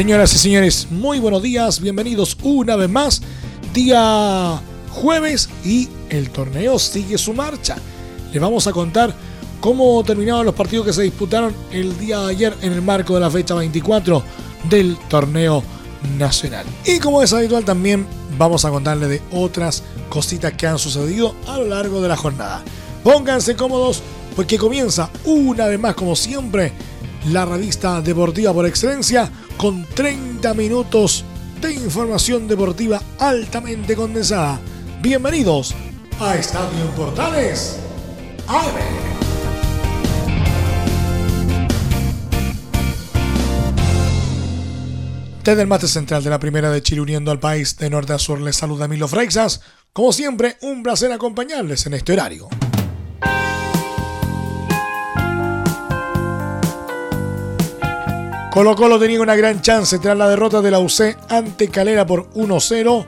[0.00, 3.20] Señoras y señores, muy buenos días, bienvenidos una vez más.
[3.74, 4.58] Día
[4.88, 7.76] jueves y el torneo sigue su marcha.
[8.32, 9.12] Les vamos a contar
[9.60, 13.20] cómo terminaron los partidos que se disputaron el día de ayer en el marco de
[13.20, 14.22] la fecha 24
[14.70, 15.62] del torneo
[16.16, 16.64] nacional.
[16.86, 18.06] Y como es habitual también
[18.38, 22.62] vamos a contarles de otras cositas que han sucedido a lo largo de la jornada.
[23.04, 24.00] Pónganse cómodos
[24.34, 26.72] porque comienza una vez más como siempre
[27.30, 29.30] la revista deportiva por excelencia
[29.60, 31.22] con 30 minutos
[31.60, 34.58] de información deportiva altamente condensada.
[35.02, 35.74] Bienvenidos
[36.18, 37.78] a Estadio Portales
[45.44, 48.18] Desde el mate central de la primera de Chile uniendo al país de norte a
[48.18, 49.60] sur les saluda Milo Freixas.
[49.92, 52.48] Como siempre, un placer acompañarles en este horario.
[58.50, 62.30] Colo Colo tenía una gran chance tras la derrota de la UC ante Calera por
[62.32, 63.06] 1-0.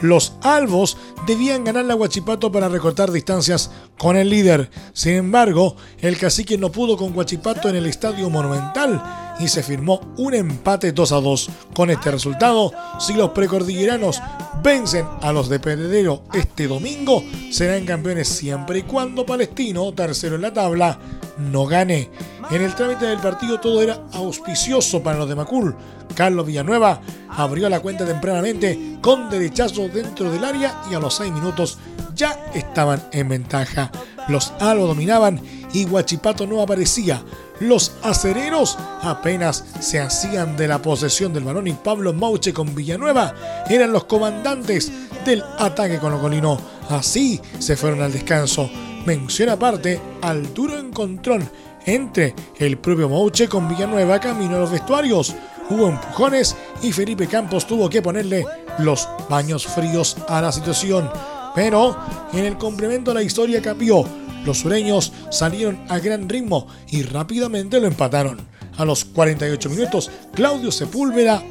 [0.00, 4.70] Los albos debían ganar la Guachipato para recortar distancias con el líder.
[4.94, 10.00] Sin embargo, el cacique no pudo con Guachipato en el Estadio Monumental y se firmó
[10.16, 11.50] un empate 2 a 2.
[11.74, 14.20] Con este resultado, si los precordilleranos
[14.62, 20.42] vencen a los de Peredero este domingo, serán campeones siempre y cuando Palestino, tercero en
[20.42, 20.98] la tabla,
[21.38, 22.10] no gane.
[22.50, 25.76] En el trámite del partido todo era auspicioso para los de Macul.
[26.14, 31.32] Carlos Villanueva abrió la cuenta tempranamente con derechazo dentro del área y a los 6
[31.32, 31.78] minutos
[32.14, 33.92] ya estaban en ventaja.
[34.28, 35.40] Los Albos dominaban
[35.72, 37.22] y Guachipato no aparecía.
[37.60, 43.34] Los acereros apenas se hacían de la posesión del balón y Pablo Mauche con Villanueva
[43.68, 44.92] eran los comandantes
[45.24, 46.60] del ataque con Ocolino.
[46.88, 48.70] Así se fueron al descanso.
[49.04, 51.50] Mención aparte al duro encontrón
[51.84, 55.34] entre el propio Mouche con Villanueva camino a los vestuarios.
[55.70, 58.46] Hubo empujones y Felipe Campos tuvo que ponerle
[58.78, 61.10] los baños fríos a la situación.
[61.54, 61.96] Pero
[62.32, 64.27] en el complemento la historia cambió.
[64.48, 68.40] Los sureños salieron a gran ritmo y rápidamente lo empataron.
[68.78, 71.44] A los 48 minutos, Claudio Sepúlveda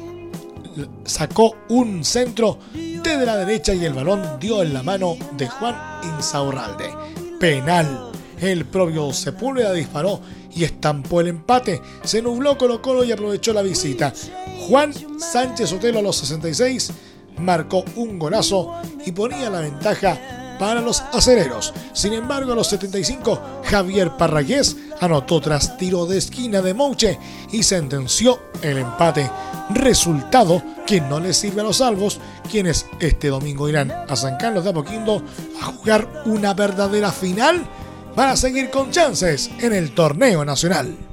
[1.04, 5.76] sacó un centro desde la derecha y el balón dio en la mano de Juan
[6.02, 6.90] Insaurralde.
[7.38, 8.10] Penal
[8.40, 10.20] el propio Sepúlveda disparó
[10.52, 11.80] y estampó el empate.
[12.02, 14.12] Se nubló Colo Colo y aprovechó la visita.
[14.66, 16.90] Juan Sánchez Otelo a los 66
[17.38, 18.72] marcó un golazo
[19.06, 21.72] y ponía la ventaja para los acereros.
[21.92, 27.18] Sin embargo, a los 75, Javier Parragués anotó tras tiro de esquina de Mouche
[27.52, 29.30] y sentenció el empate.
[29.70, 32.20] Resultado que no le sirve a los salvos,
[32.50, 35.22] quienes este domingo irán a San Carlos de Apoquindo
[35.60, 37.66] a jugar una verdadera final
[38.14, 41.07] para seguir con chances en el torneo nacional.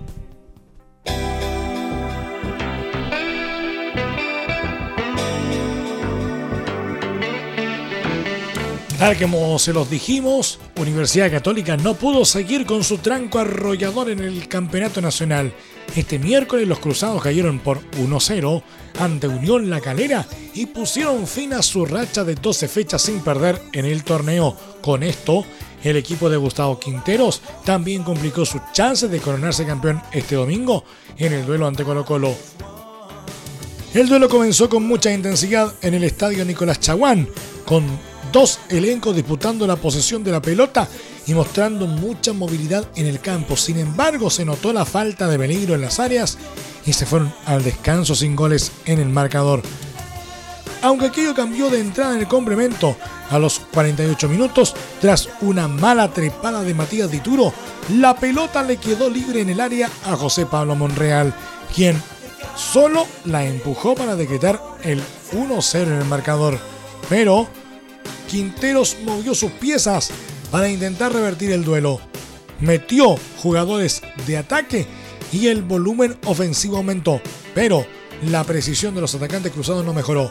[9.14, 14.48] Como se los dijimos, Universidad Católica no pudo seguir con su tranco arrollador en el
[14.48, 15.54] campeonato nacional.
[15.96, 18.64] Este miércoles los cruzados cayeron por 1-0
[19.00, 23.62] ante Unión La Calera y pusieron fin a su racha de 12 fechas sin perder
[23.74, 24.58] en el torneo.
[24.82, 25.46] Con esto,
[25.84, 30.84] el equipo de Gustavo Quinteros también complicó sus chances de coronarse campeón este domingo
[31.18, 32.36] en el duelo ante Colo Colo.
[33.94, 37.30] El duelo comenzó con mucha intensidad en el estadio Nicolás Chaguán,
[37.66, 40.90] con dos elencos disputando la posesión de la pelota
[41.26, 43.56] y mostrando mucha movilidad en el campo.
[43.56, 46.38] Sin embargo, se notó la falta de peligro en las áreas
[46.86, 49.62] y se fueron al descanso sin goles en el marcador.
[50.82, 52.98] Aunque aquello cambió de entrada en el complemento,
[53.30, 57.54] a los 48 minutos, tras una mala trepada de Matías Dituro,
[57.92, 61.34] la pelota le quedó libre en el área a José Pablo Monreal,
[61.74, 62.04] quien
[62.58, 65.02] solo la empujó para decretar el
[65.32, 66.60] 1-0 en el marcador.
[67.08, 67.48] Pero
[68.28, 70.12] Quinteros movió sus piezas
[70.52, 72.00] para intentar revertir el duelo.
[72.60, 74.88] Metió jugadores de ataque
[75.32, 77.22] y el volumen ofensivo aumentó,
[77.54, 77.86] pero
[78.24, 80.30] la precisión de los atacantes cruzados no mejoró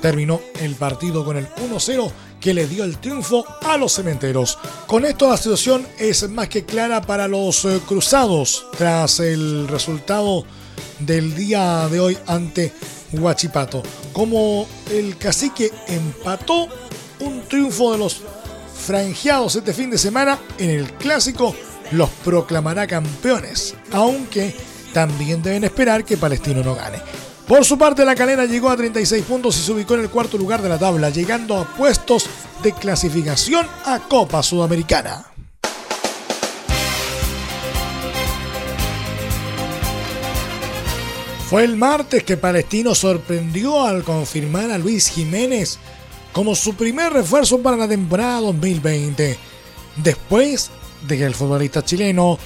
[0.00, 2.10] terminó el partido con el 1-0
[2.40, 4.58] que le dio el triunfo a los cementeros.
[4.86, 10.44] Con esto la situación es más que clara para los eh, cruzados tras el resultado
[11.00, 12.72] del día de hoy ante
[13.12, 13.82] Huachipato.
[14.12, 16.68] Como el cacique empató
[17.20, 18.22] un triunfo de los
[18.86, 21.54] franjeados este fin de semana en el clásico,
[21.92, 24.54] los proclamará campeones, aunque
[24.92, 27.00] también deben esperar que Palestino no gane.
[27.46, 30.36] Por su parte, la calera llegó a 36 puntos y se ubicó en el cuarto
[30.36, 32.26] lugar de la tabla, llegando a puestos
[32.62, 35.26] de clasificación a Copa Sudamericana.
[41.48, 45.78] Fue el martes que Palestino sorprendió al confirmar a Luis Jiménez
[46.36, 49.38] como su primer refuerzo para la temporada 2020,
[50.04, 50.70] después
[51.08, 52.38] de que el futbolista chileno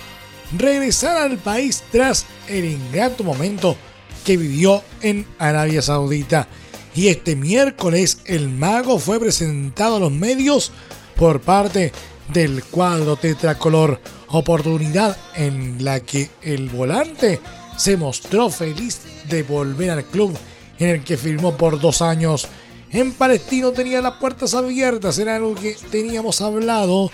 [0.57, 3.77] regresara al país tras el ingrato momento
[4.25, 6.47] que vivió en Arabia Saudita.
[6.95, 10.71] Y este miércoles el mago fue presentado a los medios
[11.17, 11.91] por parte
[12.33, 17.41] del cuadro tetracolor, oportunidad en la que el volante
[17.77, 20.39] se mostró feliz de volver al club
[20.79, 22.47] en el que firmó por dos años.
[22.93, 27.11] En Palestino tenía las puertas abiertas, era algo que teníamos hablado,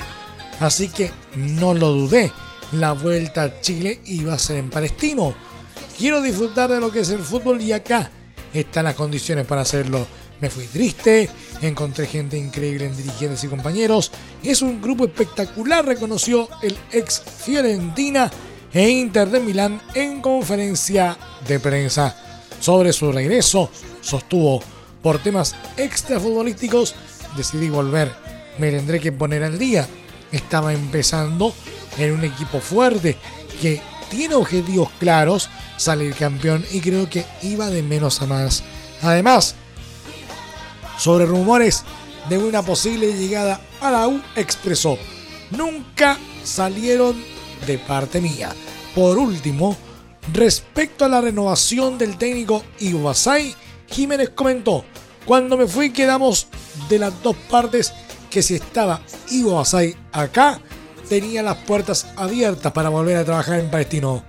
[0.58, 2.32] así que no lo dudé.
[2.73, 5.34] La vuelta a Chile iba a ser en Palestino.
[5.99, 8.11] Quiero disfrutar de lo que es el fútbol y acá
[8.55, 10.06] están las condiciones para hacerlo.
[10.40, 11.28] Me fui triste,
[11.61, 14.12] encontré gente increíble en dirigentes y compañeros.
[14.43, 18.31] Es un grupo espectacular, reconoció el ex Fiorentina
[18.72, 22.17] e Inter de Milán en conferencia de prensa.
[22.61, 23.70] Sobre su regreso,
[24.00, 24.62] sostuvo,
[25.06, 26.97] por temas extrafutbolísticos,
[27.37, 28.12] decidí volver.
[28.58, 29.87] Me tendré que poner al día.
[30.32, 31.55] Estaba empezando
[31.97, 33.17] en un equipo fuerte
[33.62, 33.81] que
[34.11, 38.64] tiene objetivos claros, salir campeón y creo que iba de menos a más.
[39.00, 39.55] Además,
[40.99, 41.85] sobre rumores
[42.29, 44.99] de una posible llegada a la U, expresó,
[45.53, 47.14] nunca salieron
[47.64, 48.53] de parte mía.
[48.93, 49.76] Por último,
[50.32, 53.14] respecto a la renovación del técnico Ivo
[53.88, 54.85] Jiménez comentó,
[55.26, 56.46] cuando me fui quedamos
[56.88, 57.93] de las dos partes
[58.31, 59.00] que si estaba
[59.31, 59.62] Ivo
[60.12, 60.61] acá,
[61.08, 64.25] tenía las puertas abiertas para volver a trabajar en Palestino.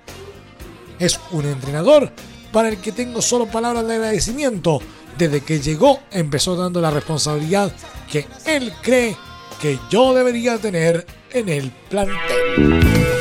[1.00, 2.12] Es un entrenador
[2.52, 4.80] para el que tengo solo palabras de agradecimiento.
[5.18, 7.72] Desde que llegó empezó dando la responsabilidad
[8.12, 9.16] que él cree
[9.62, 13.17] que yo debería tener en el plantel.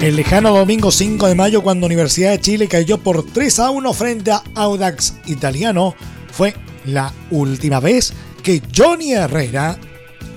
[0.00, 3.92] El lejano domingo 5 de mayo, cuando Universidad de Chile cayó por 3 a 1
[3.92, 5.96] frente a Audax Italiano,
[6.30, 6.54] fue
[6.86, 8.12] la última vez
[8.44, 9.76] que Johnny Herrera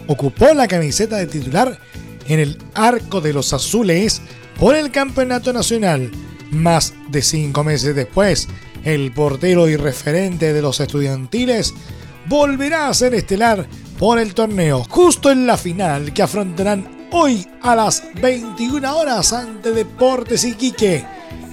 [0.07, 1.79] ocupó la camiseta de titular
[2.27, 4.23] en el arco de los azules
[4.59, 6.09] por el campeonato nacional.
[6.49, 8.47] Más de cinco meses después,
[8.83, 11.75] el portero y referente de los estudiantiles
[12.27, 13.67] volverá a ser estelar
[13.99, 19.71] por el torneo, justo en la final que afrontarán hoy a las 21 horas ante
[19.71, 21.05] Deportes Iquique.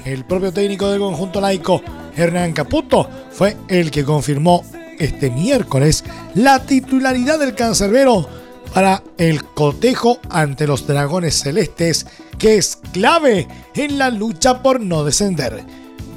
[0.05, 1.83] El propio técnico del conjunto laico,
[2.17, 4.65] Hernán Caputo, fue el que confirmó
[4.99, 8.29] este miércoles la titularidad del cancerbero
[8.73, 12.07] para el cotejo ante los dragones celestes,
[12.39, 15.65] que es clave en la lucha por no descender.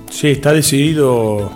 [0.09, 1.51] Sí, está decidido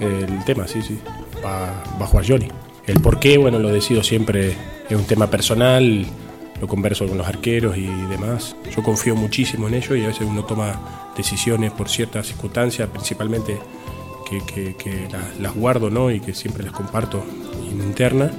[0.00, 0.98] el tema, sí, sí.
[1.44, 2.48] Va, va a jugar Johnny.
[2.86, 4.56] El por qué, bueno, lo decido siempre,
[4.88, 6.06] es un tema personal
[6.60, 8.56] lo converso con los arqueros y demás.
[8.74, 13.58] Yo confío muchísimo en ellos y a veces uno toma decisiones por ciertas circunstancias, principalmente
[14.28, 15.08] que,
[15.38, 16.10] las, guardo ¿no?
[16.10, 17.24] y que siempre las comparto
[17.70, 18.30] en interna.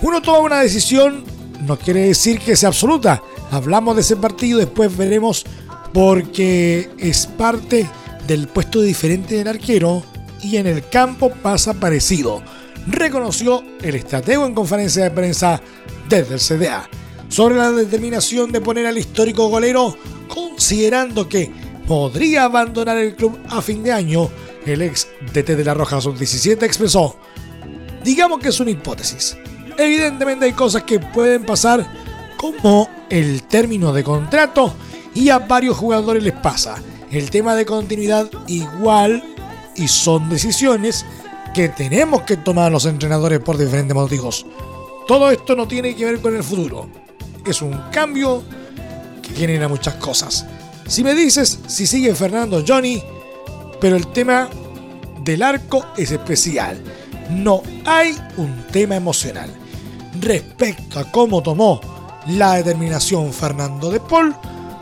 [0.00, 1.24] Uno toma una decisión,
[1.66, 3.22] no quiere decir que sea absoluta.
[3.50, 5.44] Hablamos de ese partido, después veremos
[5.92, 7.88] porque es parte
[8.26, 10.02] del puesto diferente del arquero
[10.42, 12.42] y en el campo pasa parecido.
[12.86, 15.60] Reconoció el estratego en conferencia de prensa
[16.08, 16.88] desde el CDA
[17.28, 19.96] sobre la determinación de poner al histórico golero,
[20.28, 21.50] considerando que
[21.86, 24.28] podría abandonar el club a fin de año,
[24.66, 27.16] el ex DT de la Roja Sub-17 expresó,
[28.02, 29.36] digamos que es una hipótesis.
[29.76, 31.86] Evidentemente hay cosas que pueden pasar
[32.36, 34.74] como el término de contrato
[35.14, 36.76] y a varios jugadores les pasa.
[37.10, 39.22] El tema de continuidad igual
[39.76, 41.06] y son decisiones
[41.54, 44.44] que tenemos que tomar los entrenadores por diferentes motivos.
[45.06, 46.88] Todo esto no tiene que ver con el futuro
[47.50, 48.42] es un cambio
[49.22, 50.46] que genera muchas cosas.
[50.86, 53.02] Si me dices si sigue Fernando Johnny,
[53.80, 54.48] pero el tema
[55.22, 56.82] del arco es especial.
[57.30, 59.50] No hay un tema emocional.
[60.20, 61.80] Respecto a cómo tomó
[62.28, 64.34] la determinación Fernando de Paul,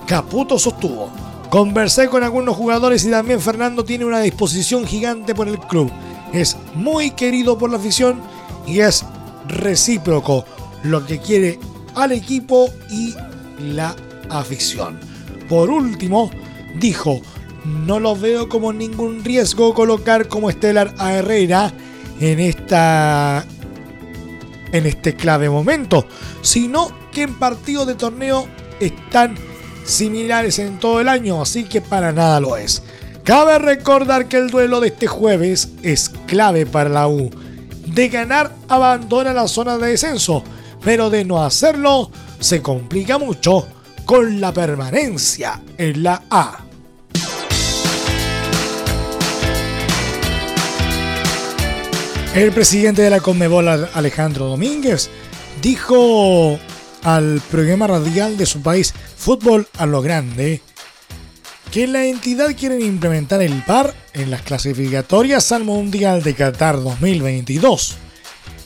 [0.06, 1.10] Caputo sostuvo.
[1.50, 5.90] Conversé con algunos jugadores y también Fernando tiene una disposición gigante por el club.
[6.32, 8.20] Es muy querido por la afición
[8.66, 9.04] y es
[9.48, 10.44] recíproco.
[10.82, 11.58] Lo que quiere
[11.96, 13.14] al equipo y
[13.58, 13.96] la
[14.30, 14.98] afición.
[15.48, 16.30] Por último,
[16.78, 17.20] dijo,
[17.64, 21.72] no lo veo como ningún riesgo colocar como estelar a Herrera
[22.20, 23.44] en esta
[24.72, 26.06] en este clave momento,
[26.42, 28.46] sino que en partidos de torneo
[28.80, 29.36] están
[29.84, 32.82] similares en todo el año, así que para nada lo es.
[33.24, 37.30] Cabe recordar que el duelo de este jueves es clave para la U.
[37.86, 40.44] De ganar abandona la zona de descenso,
[40.86, 43.66] pero de no hacerlo se complica mucho
[44.04, 46.64] con la permanencia en la A.
[52.36, 55.10] El presidente de la Conmebol, Alejandro Domínguez,
[55.60, 56.56] dijo
[57.02, 60.62] al programa radial de su país, Fútbol a lo Grande,
[61.72, 67.96] que la entidad quiere implementar el PAR en las clasificatorias al Mundial de Qatar 2022.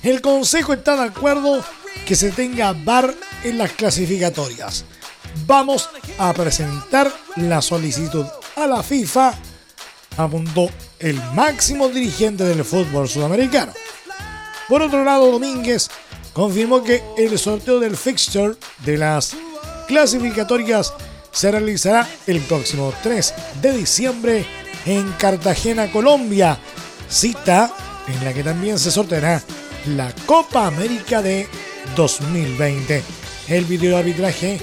[0.03, 1.65] El Consejo está de acuerdo
[2.07, 4.85] que se tenga VAR en las clasificatorias.
[5.47, 9.35] Vamos a presentar la solicitud a la FIFA,
[10.17, 10.69] apuntó
[10.99, 13.73] el máximo dirigente del fútbol sudamericano.
[14.69, 15.89] Por otro lado, Domínguez
[16.33, 18.55] confirmó que el sorteo del fixture
[18.85, 19.37] de las
[19.89, 20.93] clasificatorias
[21.33, 24.47] se realizará el próximo 3 de diciembre
[24.87, 26.59] en Cartagena, Colombia,
[27.09, 27.73] cita
[28.09, 29.43] en la que también se sorteará
[29.87, 31.49] la Copa América de
[31.97, 33.03] 2020.
[33.49, 34.61] El video de arbitraje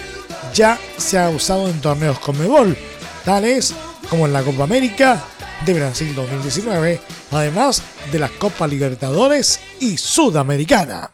[0.53, 2.77] ya se ha usado en torneos con Mebol,
[3.25, 3.73] tales
[4.09, 5.23] como en la Copa América
[5.65, 7.81] de Brasil 2019, además
[8.11, 11.11] de la Copa Libertadores y Sudamericana.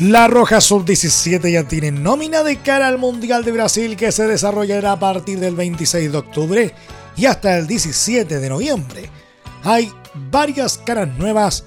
[0.00, 4.92] La Roja Sub-17 ya tiene nómina de cara al Mundial de Brasil que se desarrollará
[4.92, 6.74] a partir del 26 de octubre
[7.18, 9.10] y hasta el 17 de noviembre.
[9.62, 9.92] Hay
[10.30, 11.64] varias caras nuevas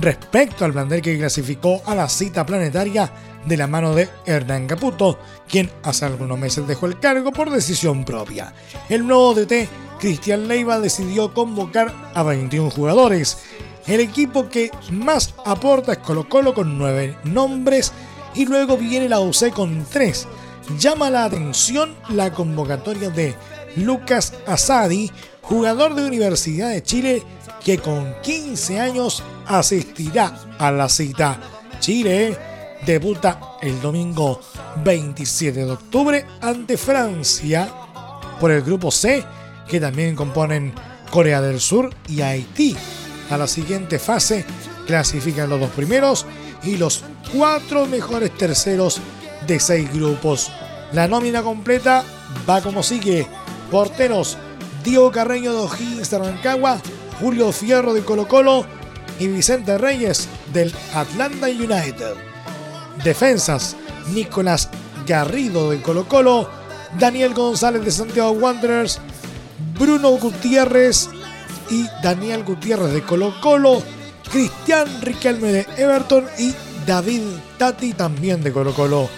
[0.00, 3.12] respecto al plantel que clasificó a la cita planetaria
[3.46, 8.04] de la mano de Hernán Caputo, quien hace algunos meses dejó el cargo por decisión
[8.04, 8.52] propia.
[8.88, 9.68] El nuevo DT,
[10.00, 13.38] Cristian Leiva, decidió convocar a 21 jugadores.
[13.86, 17.92] El equipo que más aporta es Colo Colo con 9 nombres
[18.34, 20.26] y luego viene la UC con 3.
[20.78, 23.34] Llama la atención la convocatoria de
[23.76, 27.22] Lucas Asadi, jugador de Universidad de Chile
[27.64, 31.38] que con 15 años asistirá a la cita.
[31.78, 32.36] Chile
[32.84, 34.40] debuta el domingo
[34.84, 37.72] 27 de octubre ante Francia
[38.40, 39.24] por el grupo C,
[39.68, 40.74] que también componen
[41.10, 42.76] Corea del Sur y Haití.
[43.30, 44.44] A la siguiente fase
[44.86, 46.26] clasifican los dos primeros
[46.62, 47.02] y los
[47.32, 49.00] cuatro mejores terceros
[49.46, 50.50] de seis grupos.
[50.92, 52.04] La nómina completa
[52.48, 53.26] va como sigue.
[53.70, 54.38] Porteros
[54.84, 56.80] Diego Carreño de O'Higgins de
[57.20, 58.64] Julio Fierro de Colo Colo
[59.18, 62.14] y Vicente Reyes del Atlanta United.
[63.02, 63.76] Defensas,
[64.12, 64.68] Nicolás
[65.06, 66.48] Garrido de Colo Colo,
[66.98, 69.00] Daniel González de Santiago Wanderers,
[69.78, 71.08] Bruno Gutiérrez
[71.70, 73.82] y Daniel Gutiérrez de Colo Colo,
[74.30, 76.54] Cristian Riquelme de Everton y
[76.86, 77.22] David
[77.58, 79.08] Tati también de Colo Colo.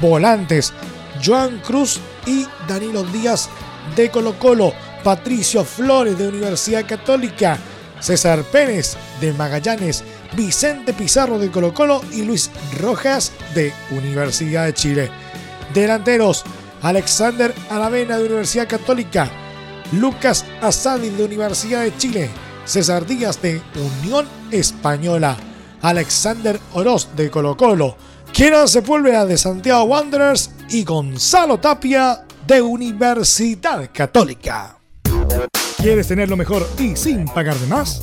[0.00, 0.72] Volantes,
[1.24, 3.48] Joan Cruz y Danilo Díaz
[3.96, 4.72] de Colo Colo.
[5.02, 7.58] Patricio Flores de Universidad Católica,
[8.00, 10.04] César Pérez de Magallanes,
[10.36, 12.50] Vicente Pizarro de Colo Colo y Luis
[12.80, 15.10] Rojas de Universidad de Chile.
[15.72, 16.44] Delanteros,
[16.82, 19.30] Alexander Aravena de Universidad Católica,
[19.92, 22.30] Lucas Asadi de Universidad de Chile,
[22.64, 23.60] César Díaz de
[24.02, 25.36] Unión Española,
[25.82, 27.96] Alexander Oroz de Colo Colo,
[28.32, 34.78] Kieran Sepúlveda de Santiago Wanderers y Gonzalo Tapia de Universidad Católica.
[35.78, 38.02] ¿Quieres tener lo mejor y sin pagar de más?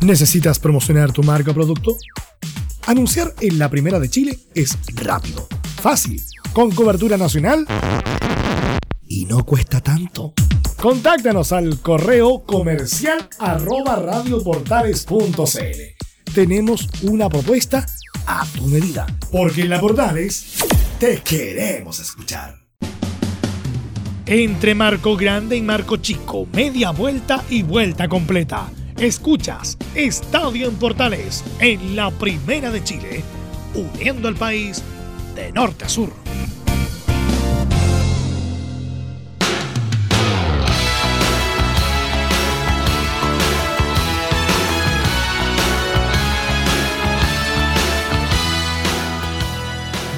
[0.00, 1.96] ¿Necesitas promocionar tu marca o producto?
[2.86, 5.48] Anunciar en la Primera de Chile es rápido,
[5.82, 7.66] fácil, con cobertura nacional
[9.06, 10.34] y no cuesta tanto.
[10.80, 16.32] Contáctanos al correo comercial arroba radioportales.cl.
[16.32, 17.84] Tenemos una propuesta
[18.26, 20.58] a tu medida, porque en la Portales
[21.00, 22.54] te queremos escuchar.
[24.26, 31.44] Entre Marco Grande y Marco Chico, media vuelta y vuelta completa Escuchas Estadio en Portales
[31.60, 33.22] en la Primera de Chile,
[33.72, 34.82] uniendo al país
[35.36, 36.12] de norte a sur.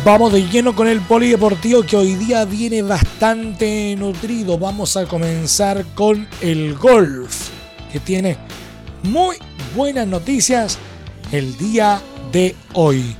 [0.06, 4.58] Vamos de lleno con el polideportivo que hoy día viene bastante nutrido.
[4.58, 7.50] Vamos a comenzar con el golf
[7.92, 8.38] que tiene
[9.02, 9.36] muy
[9.74, 10.78] buenas noticias
[11.32, 12.00] el día
[12.32, 13.16] de hoy.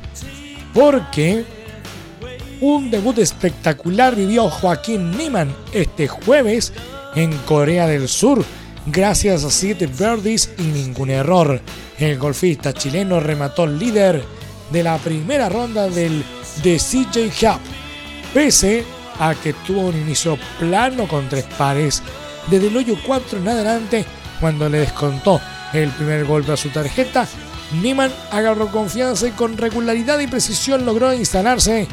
[0.75, 1.45] Porque
[2.61, 6.73] un debut espectacular vivió Joaquín Niemann este jueves
[7.15, 8.45] en Corea del Sur,
[8.87, 11.61] gracias a 7 birdies y ningún error.
[11.99, 14.23] El golfista chileno remató líder
[14.71, 16.25] de la primera ronda del
[16.63, 17.61] de CJ Hub,
[18.33, 18.85] pese
[19.19, 22.03] a que tuvo un inicio plano con tres pares.
[22.51, 24.05] Desde el hoyo 4 en adelante,
[24.41, 25.41] cuando le descontó
[25.73, 27.27] el primer golpe a su tarjeta,
[27.81, 31.87] Niemann agarró confianza y con regularidad y precisión logró instalarse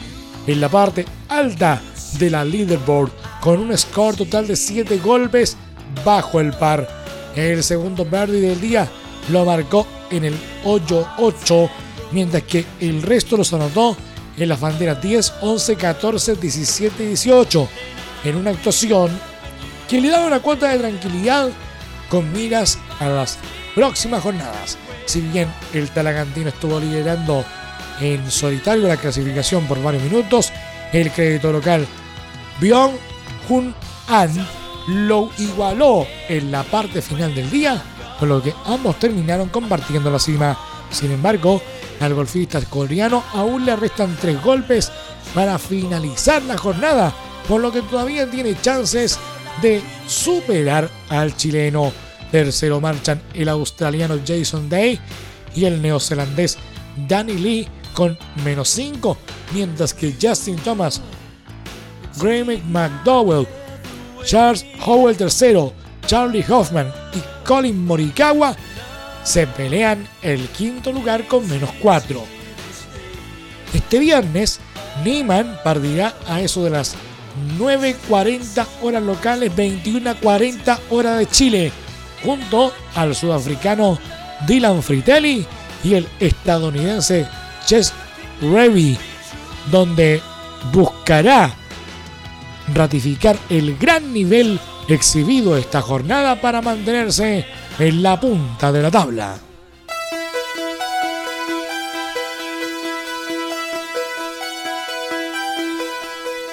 [0.48, 1.81] en la parte alta
[2.13, 5.55] de la leaderboard con un score total de 7 golpes
[6.03, 6.88] bajo el par.
[7.36, 8.88] El segundo birdie del día
[9.29, 11.69] lo marcó en el hoyo 8,
[12.12, 13.96] mientras que el resto los anotó
[14.38, 17.69] en las banderas 10, 11, 14, 17 y 18,
[18.24, 19.12] en una actuación
[19.88, 21.50] que le daba una cuota de tranquilidad
[22.10, 23.38] con miras a las
[23.77, 24.75] próximas jornadas.
[25.05, 27.46] Si bien el Talagantino estuvo liderando
[28.01, 30.51] en solitario la clasificación por varios minutos,
[30.91, 31.86] el crédito local
[32.59, 32.96] Byung
[33.48, 33.75] Hun
[34.07, 34.31] An
[34.87, 37.79] lo igualó en la parte final del día,
[38.20, 40.57] con lo que ambos terminaron compartiendo la cima.
[40.90, 41.61] Sin embargo,
[42.00, 44.92] al golfista coreano aún le restan tres golpes
[45.35, 47.13] para finalizar la jornada,
[47.48, 49.20] por lo que todavía tiene chances
[49.61, 52.06] de superar al chileno.
[52.31, 55.00] Tercero marchan el australiano Jason Day
[55.55, 56.57] y el neozelandés
[57.07, 59.18] Danny Lee con menos 5,
[59.53, 61.01] mientras que Justin Thomas,
[62.20, 63.48] Graham McDowell,
[64.24, 65.72] Charles Howell III,
[66.05, 68.55] Charlie Hoffman y Colin Morikawa
[69.24, 72.24] se pelean el quinto lugar con menos 4.
[73.74, 74.59] Este viernes,
[75.03, 76.96] Neiman partirá a eso de las
[77.57, 81.72] 9.40 horas locales, 21.40 horas de Chile
[82.24, 83.98] junto al sudafricano
[84.46, 85.46] Dylan Fritelli
[85.84, 87.27] y el estadounidense
[87.66, 87.94] Chess
[88.42, 88.98] Revy,
[89.72, 90.22] donde
[90.72, 91.53] buscará
[92.74, 97.46] ratificar el gran nivel exhibido esta jornada para mantenerse
[97.80, 99.47] en la punta de la tabla.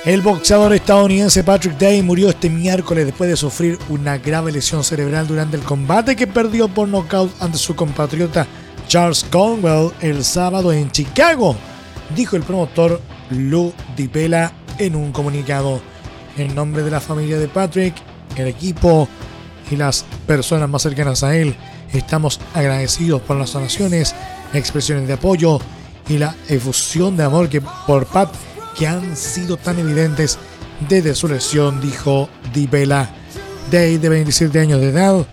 [0.05, 5.27] El boxeador estadounidense Patrick Day murió este miércoles después de sufrir una grave lesión cerebral
[5.27, 8.47] durante el combate que perdió por nocaut ante su compatriota
[8.87, 11.57] Charles Conwell el sábado en Chicago,
[12.15, 15.81] dijo el promotor Lou DiPella en un comunicado.
[16.37, 17.95] En nombre de la familia de Patrick,
[18.37, 19.09] el equipo
[19.71, 21.57] y las personas más cercanas a él,
[21.95, 24.15] estamos agradecidos por las donaciones,
[24.53, 25.61] expresiones de apoyo
[26.11, 28.29] y la efusión de amor que por Pat
[28.77, 30.39] que han sido tan evidentes
[30.89, 33.11] desde su lesión, dijo Di Bella.
[33.71, 35.27] Day, de 27 años de edad,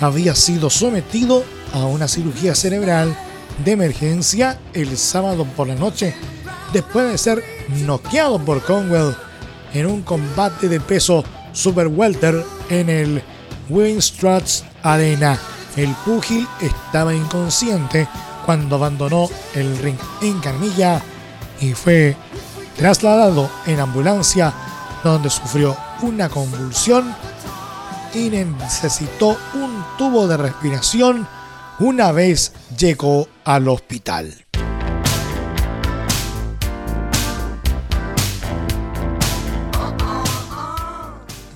[0.00, 3.16] había sido sometido a una cirugía cerebral
[3.64, 6.14] de emergencia el sábado por la noche
[6.72, 7.44] después de ser
[7.86, 9.14] noqueado por Conwell
[9.72, 13.22] en un combate de peso super welter en el
[13.68, 15.38] Winstrats Arena.
[15.76, 18.08] El púgil estaba inconsciente
[18.44, 21.02] cuando abandonó el ring en camilla
[21.60, 22.16] y fue
[22.76, 24.52] trasladado en ambulancia
[25.02, 27.14] donde sufrió una convulsión
[28.14, 31.26] y necesitó un tubo de respiración
[31.78, 34.46] una vez llegó al hospital.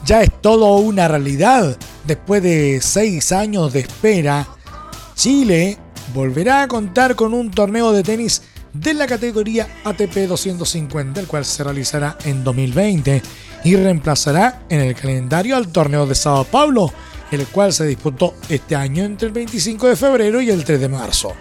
[0.04, 1.76] Ya es todo una realidad.
[2.04, 4.46] Después de seis años de espera,
[5.14, 5.78] Chile
[6.12, 11.44] volverá a contar con un torneo de tenis de la categoría ATP 250, el cual
[11.44, 13.22] se realizará en 2020
[13.64, 16.92] y reemplazará en el calendario al torneo de Sao Paulo,
[17.30, 20.88] el cual se disputó este año entre el 25 de febrero y el 3 de
[20.88, 21.32] marzo.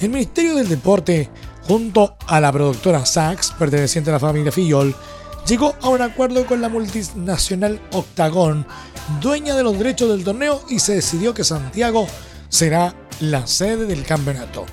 [0.00, 1.30] El Ministerio del Deporte
[1.66, 4.94] junto a la productora Saks, perteneciente a la familia Fillol,
[5.46, 8.66] llegó a un acuerdo con la multinacional Octagon,
[9.20, 12.06] dueña de los derechos del torneo, y se decidió que Santiago
[12.48, 14.66] será la sede del campeonato.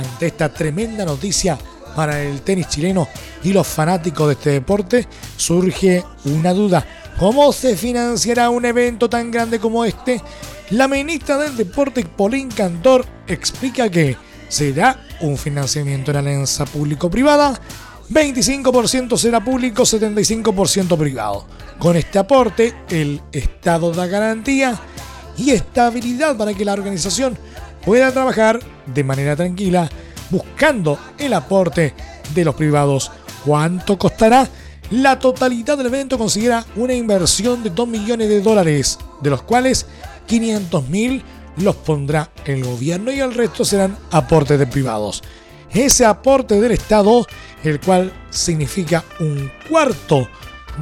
[0.00, 1.58] Ante esta tremenda noticia
[1.94, 3.06] para el tenis chileno
[3.42, 6.86] y los fanáticos de este deporte, surge una duda.
[7.18, 10.22] ¿Cómo se financiará un evento tan grande como este?
[10.70, 14.16] La ministra del Deporte, Paulín Cantor, explica que
[14.48, 17.60] será un financiamiento en alianza público-privada,
[18.08, 21.44] 25% será público, 75% privado.
[21.78, 24.80] Con este aporte, el Estado da garantía
[25.36, 27.36] y estabilidad para que la organización
[27.84, 29.88] pueda trabajar de manera tranquila
[30.30, 31.94] buscando el aporte
[32.34, 33.10] de los privados.
[33.44, 34.48] ¿Cuánto costará?
[34.90, 39.86] La totalidad del evento considera una inversión de 2 millones de dólares, de los cuales
[40.26, 41.22] 500 mil
[41.56, 45.22] los pondrá el gobierno y el resto serán aportes de privados.
[45.72, 47.26] Ese aporte del Estado,
[47.62, 50.28] el cual significa un cuarto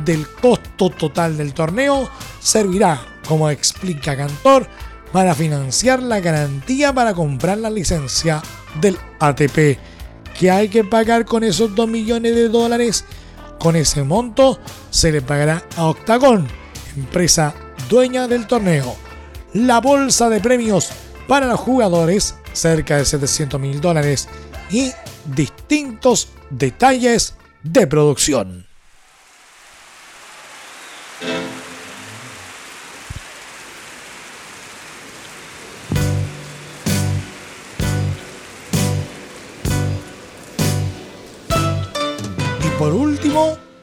[0.04, 2.08] del costo total del torneo,
[2.40, 4.66] servirá, como explica Cantor,
[5.12, 8.42] para financiar la garantía para comprar la licencia
[8.81, 9.79] del ATP.
[10.38, 13.05] ¿Qué hay que pagar con esos 2 millones de dólares?
[13.59, 14.59] Con ese monto
[14.90, 16.47] se le pagará a Octagon,
[16.97, 17.55] empresa
[17.88, 18.94] dueña del torneo.
[19.53, 20.90] La bolsa de premios
[21.27, 24.29] para los jugadores, cerca de 700 mil dólares,
[24.71, 24.92] y
[25.35, 28.67] distintos detalles de producción.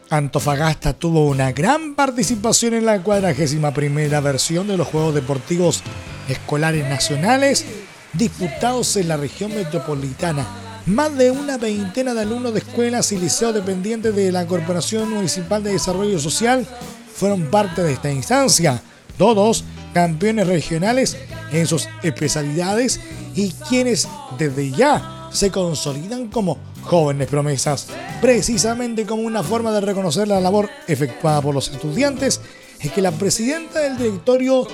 [0.10, 5.82] Antofagasta tuvo una gran participación en la 41 versión de los Juegos Deportivos
[6.30, 7.66] Escolares Nacionales
[8.14, 10.46] disputados en la región metropolitana.
[10.86, 15.64] Más de una veintena de alumnos de escuelas y liceos dependientes de la Corporación Municipal
[15.64, 16.68] de Desarrollo Social
[17.16, 18.82] fueron parte de esta instancia.
[19.18, 19.64] Todos
[19.94, 21.18] campeones regionales
[21.52, 23.00] en sus especialidades
[23.34, 27.88] y quienes desde ya se consolidan como jóvenes promesas.
[28.22, 32.42] Precisamente como una forma de reconocer la labor efectuada por los estudiantes,
[32.80, 34.68] es que la presidenta del directorio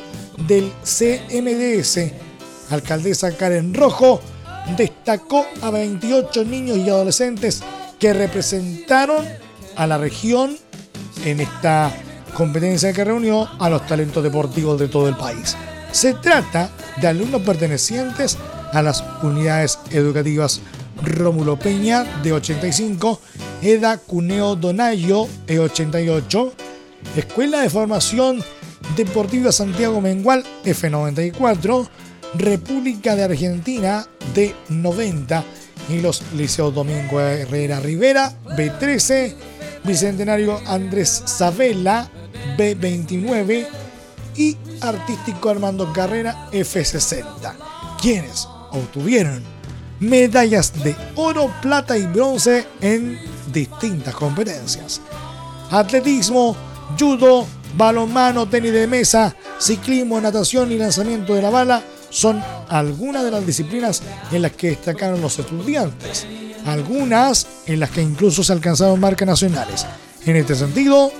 [0.48, 2.12] del CMDS,
[2.70, 4.22] alcaldesa Karen Rojo,
[4.78, 7.62] destacó a 28 niños y adolescentes
[8.00, 9.26] que representaron
[9.76, 10.58] a la región
[11.26, 11.92] en esta
[12.34, 15.56] competencia que reunió a los talentos deportivos de todo el país.
[15.92, 16.70] Se trata
[17.00, 18.38] de alumnos pertenecientes
[18.74, 20.62] a las unidades educativas
[21.04, 23.20] Rómulo Peña de 85,
[23.62, 26.54] Eda Cuneo Donayo de 88,
[27.16, 28.44] Escuela de Formación
[28.96, 31.88] Deportiva Santiago Mengual F94,
[32.36, 35.44] República de Argentina de 90
[35.90, 39.34] y los Liceos Domingo Herrera Rivera B13,
[39.84, 42.10] Bicentenario Andrés Sabela
[42.58, 43.68] B29
[44.36, 47.54] y Artístico Armando Carrera F60,
[48.02, 49.44] quienes obtuvieron
[50.02, 53.20] medallas de oro, plata y bronce en
[53.54, 55.00] distintas competencias.
[55.70, 56.58] Atletismo,
[57.00, 63.32] judo, balonmano, tenis de mesa, ciclismo, natación y lanzamiento de la bala son algunas de
[63.32, 66.26] las disciplinas en las que destacaron los estudiantes,
[66.66, 69.86] algunas en las que incluso se alcanzaron marcas nacionales.
[70.26, 71.12] En este sentido,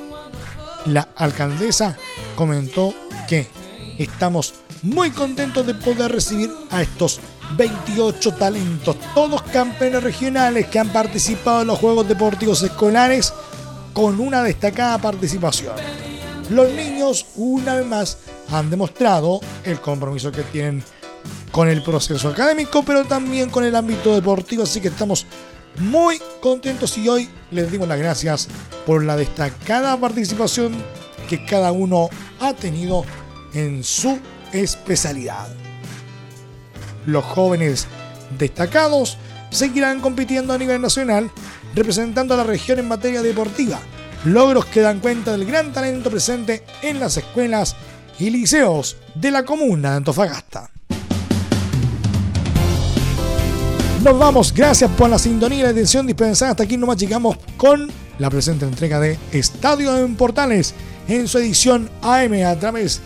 [0.86, 1.98] la alcaldesa
[2.36, 2.94] comentó
[3.30, 3.48] que
[3.98, 7.20] estamos muy contentos de poder recibir a estos
[7.56, 13.34] 28 talentos, todos campeones regionales que han participado en los Juegos Deportivos Escolares
[13.94, 15.76] con una destacada participación.
[16.50, 18.18] Los niños, una vez más,
[18.52, 20.84] han demostrado el compromiso que tienen
[21.52, 25.26] con el proceso académico, pero también con el ámbito deportivo, así que estamos
[25.80, 28.48] muy contentos y hoy les digo las gracias
[28.86, 30.74] por la destacada participación
[31.30, 32.10] que cada uno
[32.40, 33.06] ha tenido
[33.54, 34.20] en su
[34.52, 35.61] especialidad.
[37.06, 37.88] Los jóvenes
[38.38, 39.18] destacados
[39.50, 41.30] seguirán compitiendo a nivel nacional,
[41.76, 43.80] representando a la región en materia deportiva,
[44.26, 47.76] logros que dan cuenta del gran talento presente en las escuelas
[48.20, 50.70] y liceos de la comuna de Antofagasta.
[54.04, 56.52] Nos vamos, gracias por la sintonía y la atención dispensada.
[56.52, 60.74] Hasta aquí nomás llegamos con la presente entrega de Estadio en Portales
[61.08, 63.00] en su edición AM a través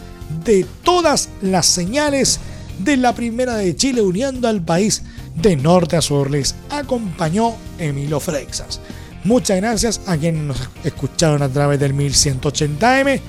[0.45, 2.39] de todas las señales
[2.79, 5.03] de la Primera de Chile uniendo al país
[5.35, 6.29] de norte a sur.
[6.29, 8.79] Les acompañó Emilio Freixas.
[9.23, 13.19] Muchas gracias a quienes nos escucharon a través del 1180M,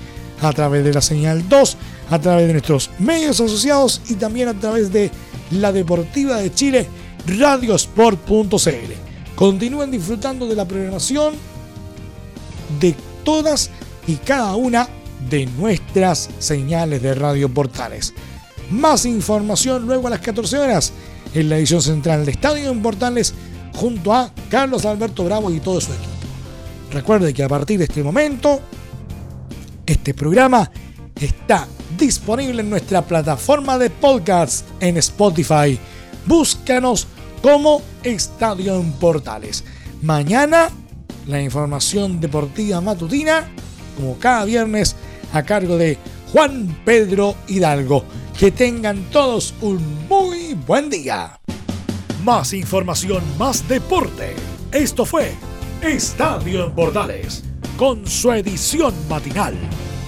[0.42, 1.76] a través de la señal 2,
[2.10, 5.10] a través de nuestros medios asociados y también a través de
[5.50, 6.86] la Deportiva de Chile,
[7.26, 8.92] radiosport.cl.
[9.34, 11.34] Continúen disfrutando de la programación
[12.80, 13.70] de todas
[14.06, 14.88] y cada una
[15.30, 18.14] de nuestras señales de Radio Portales.
[18.70, 20.92] Más información luego a las 14 horas
[21.34, 23.34] en la edición central de Estadio en Portales
[23.74, 26.10] junto a Carlos Alberto Bravo y todo su equipo.
[26.92, 28.60] Recuerde que a partir de este momento,
[29.84, 30.70] este programa
[31.20, 35.78] está disponible en nuestra plataforma de podcast en Spotify.
[36.26, 37.06] Búscanos
[37.42, 39.64] como Estadio en Portales.
[40.02, 40.68] Mañana,
[41.26, 43.48] la información deportiva matutina,
[43.96, 44.96] como cada viernes,
[45.32, 45.98] a cargo de
[46.32, 48.04] Juan Pedro Hidalgo.
[48.38, 51.38] Que tengan todos un muy buen día.
[52.24, 54.34] Más información, más deporte.
[54.72, 55.32] Esto fue
[55.80, 57.44] Estadio en Portales,
[57.78, 59.54] con su edición matinal.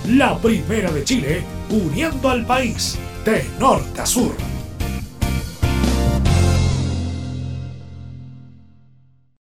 [0.09, 4.58] La primera de Chile, uniendo al país de norte a sur.